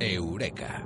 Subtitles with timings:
[0.00, 0.84] Eureka.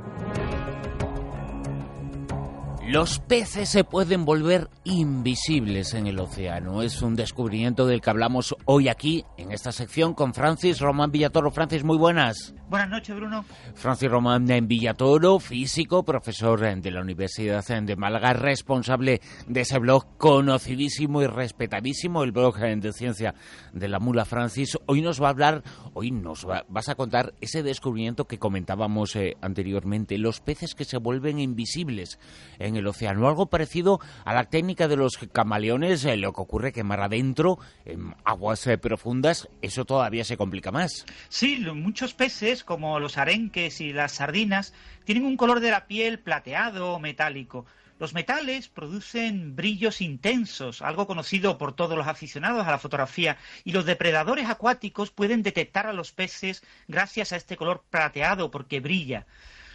[2.86, 6.82] Los peces se pueden volver invisibles en el océano.
[6.82, 11.50] Es un descubrimiento del que hablamos hoy aquí, en esta sección, con Francis Román Villatoro.
[11.52, 12.54] Francis, muy buenas.
[12.70, 13.44] Buenas noches, Bruno.
[13.74, 21.20] Francis Román Villatoro, físico, profesor de la Universidad de Málaga, responsable de ese blog conocidísimo
[21.20, 23.34] y respetadísimo, el blog de ciencia
[23.72, 24.78] de la mula Francis.
[24.86, 25.64] Hoy nos va a hablar,
[25.94, 30.98] hoy nos vas a contar ese descubrimiento que comentábamos eh, anteriormente, los peces que se
[30.98, 32.20] vuelven invisibles
[32.60, 33.26] en el océano.
[33.26, 37.58] Algo parecido a la técnica de los camaleones, eh, lo que ocurre que mar adentro,
[37.84, 41.04] en aguas eh, profundas, eso todavía se complica más.
[41.28, 44.74] Sí, muchos peces, como los arenques y las sardinas,
[45.04, 47.66] tienen un color de la piel plateado o metálico.
[47.98, 53.72] Los metales producen brillos intensos, algo conocido por todos los aficionados a la fotografía, y
[53.72, 59.26] los depredadores acuáticos pueden detectar a los peces gracias a este color plateado porque brilla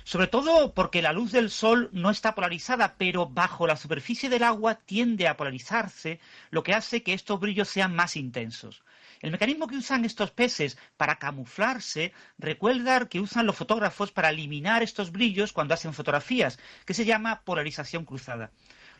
[0.05, 4.43] sobre todo porque la luz del sol no está polarizada, pero bajo la superficie del
[4.43, 6.20] agua tiende a polarizarse,
[6.52, 8.84] lo que hace que estos brillos sean más intensos.
[9.21, 14.84] El mecanismo que usan estos peces para camuflarse recuerda que usan los fotógrafos para eliminar
[14.84, 18.52] estos brillos cuando hacen fotografías, que se llama polarización cruzada.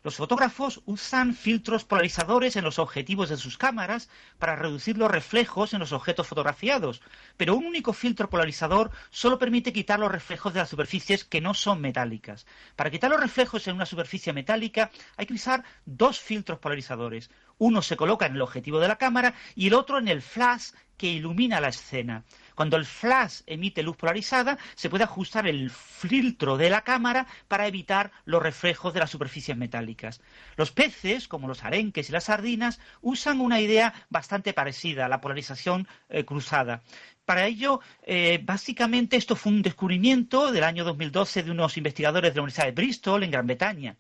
[0.06, 5.74] Los fotógrafos usan filtros polarizadores en los objetivos de sus cámaras para reducir los reflejos
[5.74, 7.02] en los objetos fotografiados,
[7.38, 11.56] pero un único filtro polarizador solo permite quitar los reflejos de las superficies que no
[11.56, 12.46] son metálicas.
[12.76, 17.32] Para quitar los reflejos en una superficie metálica hay que usar dos filtros polarizadores.
[17.58, 20.70] Uno se coloca en el objetivo de la cámara y el otro en el flash
[20.98, 22.24] que ilumina la escena.
[22.56, 27.68] Cuando el flash emite luz polarizada, se puede ajustar el filtro de la cámara para
[27.68, 30.22] evitar los reflejos de las superficies metálicas.
[30.56, 35.88] Los peces, como los arenques y las sardinas, usan una idea bastante parecida, la polarización
[36.10, 36.82] eh, cruzada.
[37.26, 42.36] Para ello, eh, básicamente esto fue un descubrimiento del año 2012 de unos investigadores de
[42.38, 43.98] la Universidad de Bristol en Gran Bretaña.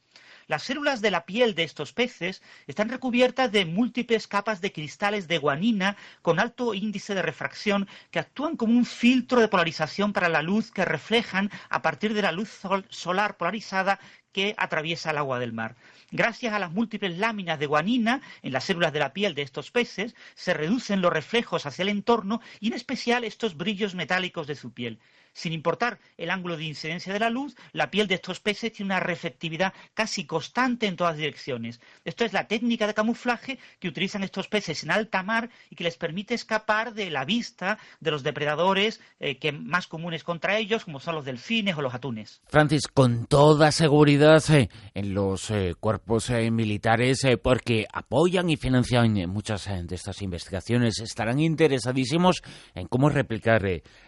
[0.48, 5.28] Las células de la piel de estos peces están recubiertas de múltiples capas de cristales
[5.28, 10.30] de guanina con alto índice de refracción que actúan como un filtro de polarización para
[10.30, 14.00] la luz que reflejan a partir de la luz solar polarizada
[14.35, 15.78] que atraviesa el agua del mar.
[16.12, 19.72] Gracias a las múltiples láminas de guanina en las células de la piel de estos
[19.72, 24.56] peces, se reducen los reflejos hacia el entorno y en especial estos brillos metálicos de
[24.56, 25.00] su piel.
[25.35, 28.94] Sin importar el ángulo de incidencia de la luz, la piel de estos peces tiene
[28.94, 31.81] una reflectividad casi constante en todas direcciones.
[32.06, 35.84] Esto es la técnica de camuflaje que utilizan estos peces en alta mar y que
[35.84, 40.85] les permite escapar de la vista de los depredadores eh, que más comunes contra ellos,
[40.85, 42.41] como son los delfines o los atunes.
[42.47, 49.66] Francis, con toda seguridad eh, en los eh, cuerpos militares, porque apoyan y financian muchas
[49.66, 52.41] de estas investigaciones, estarán interesadísimos
[52.74, 53.63] en cómo replicar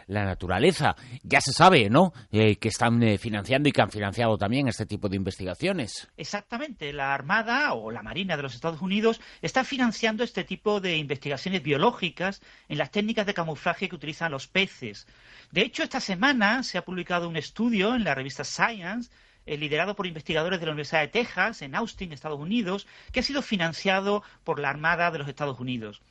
[0.08, 2.14] la naturaleza ya se sabe, ¿no?
[2.32, 6.08] Eh, que están eh, financiando y que han financiado también este tipo de investigaciones.
[6.18, 6.94] Exactamente.
[6.94, 11.64] La Armada o la Marina de los Estados Unidos está financiando este tipo de investigaciones
[11.64, 15.08] biológicas en las técnicas de camuflaje que utilizan los peces.
[15.52, 19.10] De hecho, esta semana se ha publicado un estudio en la revista Science
[19.48, 23.24] eh, liderado por investigadores de la Universidad de Texas, en Austin, Estados Unidos, que ha
[23.24, 26.02] sido financiado por la Armada de los Estados Unidos.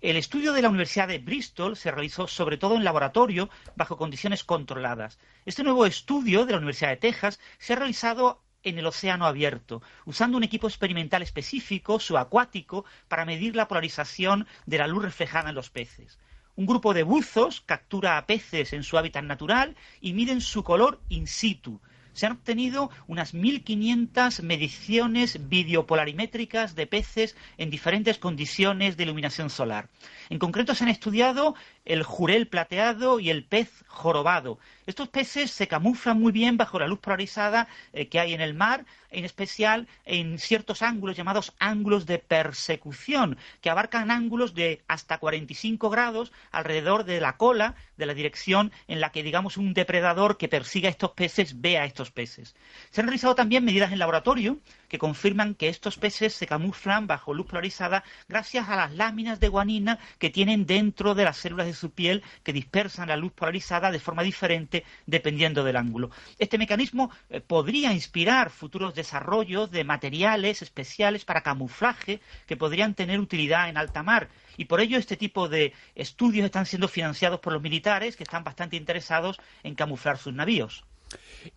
[0.00, 4.44] El estudio de la Universidad de Bristol se realizó sobre todo en laboratorio bajo condiciones
[4.44, 5.18] controladas.
[5.44, 9.82] Este nuevo estudio de la Universidad de Texas se ha realizado en el océano abierto,
[10.04, 15.56] usando un equipo experimental específico, subacuático, para medir la polarización de la luz reflejada en
[15.56, 16.18] los peces.
[16.56, 21.00] Un grupo de buzos captura a peces en su hábitat natural y miden su color
[21.08, 21.80] in situ,
[22.18, 29.88] se han obtenido unas 1.500 mediciones videopolarimétricas de peces en diferentes condiciones de iluminación solar.
[30.28, 34.58] En concreto se han estudiado el jurel plateado y el pez jorobado.
[34.86, 38.54] Estos peces se camuflan muy bien bajo la luz polarizada eh, que hay en el
[38.54, 45.18] mar, en especial en ciertos ángulos llamados ángulos de persecución, que abarcan ángulos de hasta
[45.18, 50.36] 45 grados alrededor de la cola, de la dirección en la que, digamos, un depredador
[50.36, 54.58] que persiga a estos peces ve a estos Se han realizado también medidas en laboratorio
[54.88, 59.48] que confirman que estos peces se camuflan bajo luz polarizada gracias a las láminas de
[59.48, 63.90] guanina que tienen dentro de las células de su piel que dispersan la luz polarizada
[63.90, 66.10] de forma diferente dependiendo del ángulo.
[66.38, 73.20] Este mecanismo eh, podría inspirar futuros desarrollos de materiales especiales para camuflaje que podrían tener
[73.20, 77.52] utilidad en alta mar y por ello este tipo de estudios están siendo financiados por
[77.52, 80.84] los militares que están bastante interesados en camuflar sus navíos.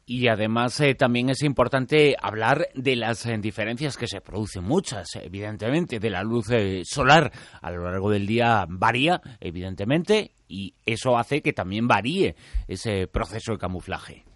[0.06, 5.07] Y además eh, también es importante hablar de las eh, diferencias que se producen muchas,
[5.15, 7.31] evidentemente, de la luz eh, solar
[7.62, 12.36] a lo largo del día varía, evidentemente, y eso hace que también varíe
[12.68, 14.31] ese proceso de camuflaje.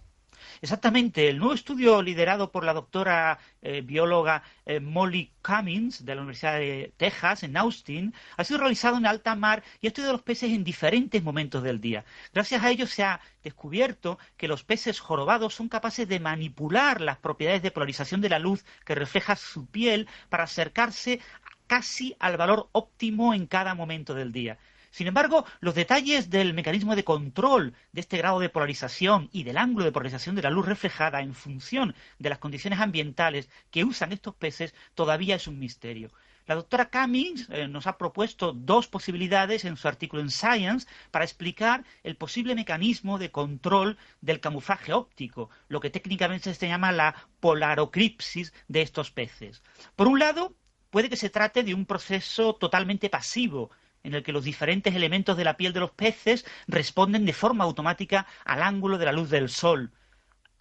[0.62, 6.22] Exactamente, el nuevo estudio liderado por la doctora eh, bióloga eh, Molly Cummings de la
[6.22, 10.22] Universidad de Texas en Austin ha sido realizado en alta mar y ha estudiado los
[10.22, 12.04] peces en diferentes momentos del día.
[12.32, 17.18] Gracias a ello se ha descubierto que los peces jorobados son capaces de manipular las
[17.18, 21.20] propiedades de polarización de la luz que refleja su piel para acercarse
[21.66, 24.58] casi al valor óptimo en cada momento del día.
[24.96, 29.58] Sin embargo, los detalles del mecanismo de control de este grado de polarización y del
[29.58, 34.14] ángulo de polarización de la luz reflejada en función de las condiciones ambientales que usan
[34.14, 36.12] estos peces todavía es un misterio.
[36.46, 41.26] La doctora Cummings eh, nos ha propuesto dos posibilidades en su artículo en Science para
[41.26, 47.14] explicar el posible mecanismo de control del camuflaje óptico, lo que técnicamente se llama la
[47.40, 49.62] polaroclipsis de estos peces.
[49.94, 50.54] Por un lado,
[50.88, 53.70] puede que se trate de un proceso totalmente pasivo,
[54.06, 57.64] en el que los diferentes elementos de la piel de los peces responden de forma
[57.64, 59.90] automática al ángulo de la luz del sol.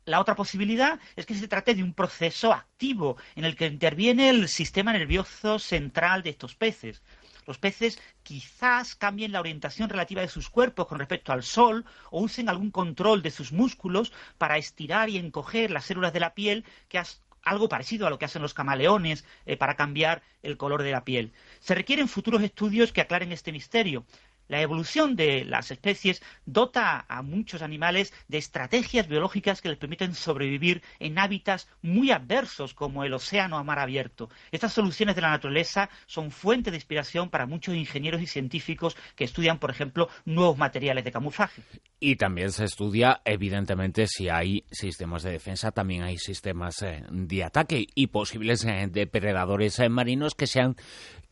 [0.06, 4.30] La otra posibilidad es que se trate de un proceso activo en el que interviene
[4.30, 7.04] el sistema nervioso central de estos peces.
[7.46, 12.22] Los peces quizás cambien la orientación relativa de sus cuerpos con respecto al sol o
[12.22, 16.66] usen algún control de sus músculos para estirar y encoger las células de la piel
[16.90, 17.00] que,
[17.46, 21.06] algo parecido a lo que hacen los camaleones eh, para cambiar el color de la
[21.06, 21.32] piel.
[21.60, 24.04] Se requieren futuros estudios que aclaren este misterio.
[24.48, 30.14] La evolución de las especies dota a muchos animales de estrategias biológicas que les permiten
[30.14, 34.30] sobrevivir en hábitats muy adversos como el océano a mar abierto.
[34.52, 39.24] Estas soluciones de la naturaleza son fuente de inspiración para muchos ingenieros y científicos que
[39.24, 41.64] estudian, por ejemplo, nuevos materiales de camuflaje.
[42.00, 47.44] Y también se estudia, evidentemente, si hay sistemas de defensa, también hay sistemas eh, de
[47.44, 50.76] ataque y posibles eh, depredadores eh, marinos que sean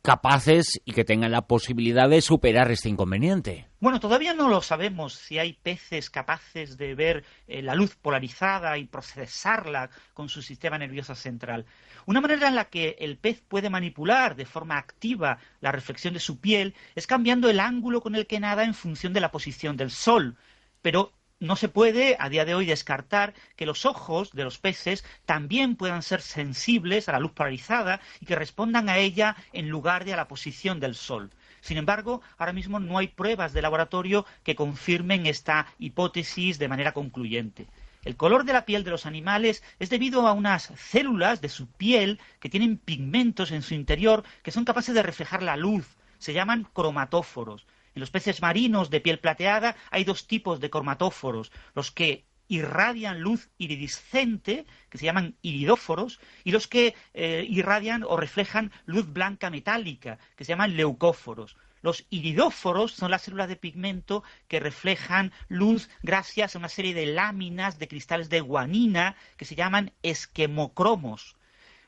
[0.04, 3.68] capaces y que tengan la posibilidad de superar este inconveniente.
[3.80, 8.78] Bueno, todavía no lo sabemos si hay peces capaces de ver eh, la luz polarizada
[8.78, 11.66] y procesarla con su sistema nervioso central.
[12.06, 16.20] Una manera en la que el pez puede manipular de forma activa la reflexión de
[16.20, 19.78] su piel es cambiando el ángulo con el que nada en función de la posición
[19.78, 20.36] del sol.
[20.82, 25.04] Pero no se puede a día de hoy descartar que los ojos de los peces
[25.26, 30.06] también puedan ser sensibles a la luz polarizada y que respondan a ella en lugar
[30.06, 31.32] de a la posición del sol.
[31.60, 36.94] Sin embargo, ahora mismo no hay pruebas de laboratorio que confirmen esta hipótesis de manera
[36.94, 37.68] concluyente.
[38.06, 41.68] El color de la piel de los animales es debido a unas células de su
[41.68, 45.98] piel que tienen pigmentos en su interior que son capaces de reflejar la luz.
[46.20, 47.66] Se llaman cromatóforos.
[47.96, 53.22] En los peces marinos de piel plateada hay dos tipos de cromatóforos, los que irradian
[53.22, 59.50] luz iridiscente, que se llaman iridóforos, y los que eh, irradian o reflejan luz blanca
[59.50, 61.56] metálica, que se llaman leucóforos.
[61.82, 67.08] Los iridóforos son las células de pigmento que reflejan luz gracias a una serie de
[67.08, 71.36] láminas de cristales de guanina que se llaman esquemocromos.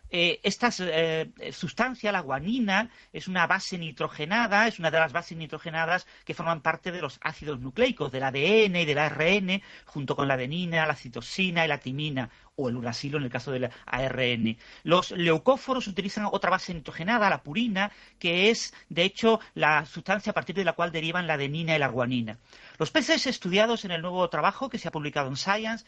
[0.10, 5.38] Eh, esta eh, sustancia, la guanina, es una base nitrogenada, es una de las bases
[5.38, 10.28] nitrogenadas que forman parte de los ácidos nucleicos, del ADN y del ARN, junto con
[10.28, 14.58] la adenina, la citosina y la timina, o el uracilo en el caso del ARN.
[14.84, 20.34] Los leucóforos utilizan otra base nitrogenada, la purina, que es, de hecho, la sustancia a
[20.34, 22.38] partir de la cual derivan la adenina y la guanina.
[22.78, 25.86] Los peces estudiados en el nuevo trabajo que se ha publicado en Science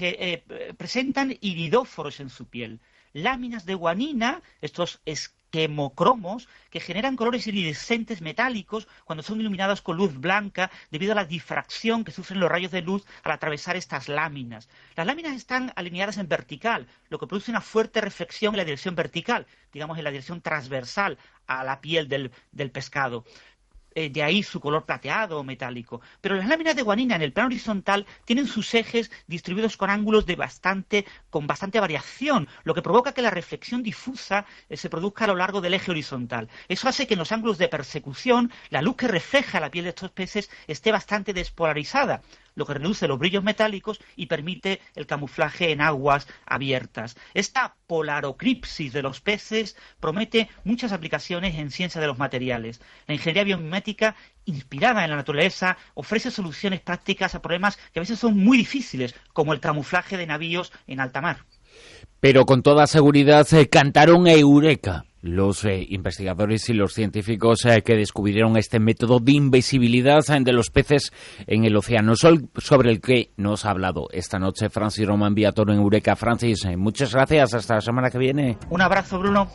[0.00, 0.42] eh,
[0.76, 2.80] presentan iridóforos en su piel
[3.22, 10.14] láminas de guanina, estos esquemocromos, que generan colores iridescentes metálicos cuando son iluminados con luz
[10.14, 14.68] blanca debido a la difracción que sufren los rayos de luz al atravesar estas láminas.
[14.94, 18.94] Las láminas están alineadas en vertical, lo que produce una fuerte reflexión en la dirección
[18.94, 23.24] vertical, digamos en la dirección transversal a la piel del, del pescado.
[23.98, 26.00] Eh, de ahí su color plateado o metálico.
[26.20, 30.24] Pero las láminas de guanina en el plano horizontal tienen sus ejes distribuidos con ángulos
[30.24, 35.24] de bastante, con bastante variación, lo que provoca que la reflexión difusa eh, se produzca
[35.24, 36.48] a lo largo del eje horizontal.
[36.68, 39.90] Eso hace que en los ángulos de persecución la luz que refleja la piel de
[39.90, 42.22] estos peces esté bastante despolarizada
[42.58, 47.16] lo que reduce los brillos metálicos y permite el camuflaje en aguas abiertas.
[47.32, 52.80] Esta polaroclipsis de los peces promete muchas aplicaciones en ciencia de los materiales.
[53.06, 58.18] La ingeniería biomimética inspirada en la naturaleza, ofrece soluciones prácticas a problemas que a veces
[58.18, 61.44] son muy difíciles, como el camuflaje de navíos en alta mar.
[62.18, 65.04] Pero con toda seguridad eh, cantaron Eureka.
[65.20, 70.52] Los eh, investigadores y los científicos eh, que descubrieron este método de invisibilidad eh, de
[70.52, 71.12] los peces
[71.46, 75.80] en el océano, sobre el que nos ha hablado esta noche Francis Roman Viatoro en
[75.80, 76.16] Eureka.
[76.16, 77.54] Francis, muchas gracias.
[77.54, 78.58] Hasta la semana que viene.
[78.70, 79.48] Un abrazo, Bruno.